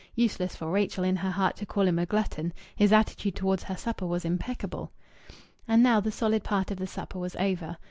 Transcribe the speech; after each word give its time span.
Useless 0.15 0.55
for 0.55 0.67
Rachel 0.71 1.03
in 1.03 1.17
her 1.17 1.29
heart 1.29 1.55
to 1.57 1.65
call 1.67 1.87
him 1.87 1.99
a 1.99 2.07
glutton 2.07 2.53
his 2.75 2.91
attitude 2.91 3.35
towards 3.35 3.61
her 3.61 3.77
supper 3.77 4.07
was 4.07 4.25
impeccable. 4.25 4.91
And 5.67 5.83
now 5.83 5.99
the 5.99 6.11
solid 6.11 6.43
part 6.43 6.71
of 6.71 6.77
the 6.79 6.87
supper 6.87 7.19
was 7.19 7.35
over. 7.35 7.77